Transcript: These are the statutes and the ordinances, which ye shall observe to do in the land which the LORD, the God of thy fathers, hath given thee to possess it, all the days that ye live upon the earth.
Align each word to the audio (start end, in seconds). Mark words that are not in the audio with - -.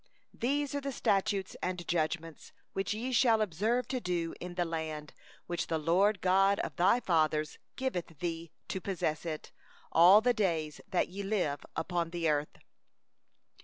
These 0.33 0.73
are 0.73 0.81
the 0.81 0.91
statutes 0.91 1.55
and 1.61 1.77
the 1.77 1.99
ordinances, 1.99 2.51
which 2.73 2.95
ye 2.95 3.11
shall 3.11 3.39
observe 3.39 3.87
to 3.89 3.99
do 3.99 4.33
in 4.39 4.55
the 4.55 4.65
land 4.65 5.13
which 5.45 5.67
the 5.67 5.77
LORD, 5.77 6.15
the 6.15 6.19
God 6.21 6.59
of 6.61 6.75
thy 6.75 6.99
fathers, 6.99 7.51
hath 7.67 7.75
given 7.75 8.03
thee 8.19 8.51
to 8.69 8.81
possess 8.81 9.27
it, 9.27 9.51
all 9.91 10.19
the 10.19 10.33
days 10.33 10.81
that 10.89 11.09
ye 11.09 11.21
live 11.21 11.63
upon 11.75 12.09
the 12.09 12.27
earth. 12.27 12.57